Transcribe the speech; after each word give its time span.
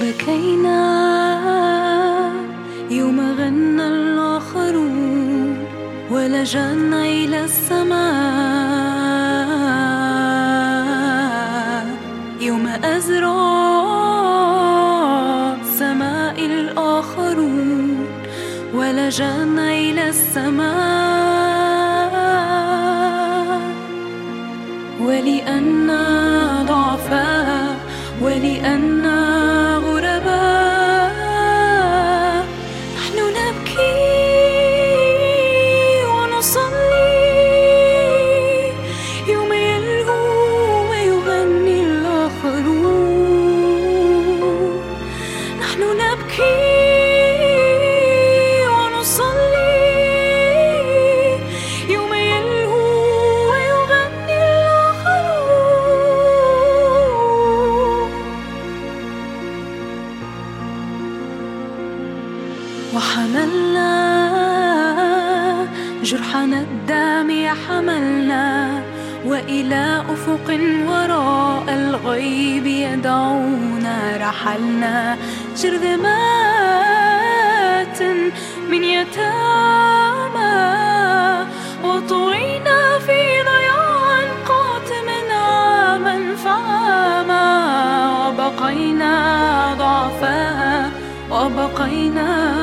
بكينا. 0.00 0.80
يوم 2.90 3.20
غنى 3.20 3.86
الآخرون 3.88 5.58
ولجأنا 6.10 7.04
إلى 7.04 7.44
السماء. 7.44 8.00
يوم 12.40 12.66
أزرع 12.66 13.40
سماء 15.78 16.44
الآخرون 16.46 18.06
ولجأنا 18.74 19.72
إلى 19.72 20.08
السماء. 20.08 21.69
جرحنا 66.02 66.60
الدامي 66.60 67.48
حملنا 67.48 68.82
وإلى 69.26 70.02
أفق 70.08 70.58
وراء 70.88 71.64
الغيب 71.68 72.66
يدعونا 72.66 74.16
رحلنا. 74.16 75.16
شرذمات 75.56 76.00
من 78.70 78.84
يتامى 78.84 80.50
وطوينا 81.84 82.98
في 82.98 83.42
ضياع 83.50 84.20
قاتم 84.48 85.08
عاما 85.30 86.36
فعاما 86.44 87.46
وبقينا 88.28 89.14
ضعفاء 89.78 90.90
وبقينا 91.30 92.59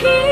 keep 0.00 0.29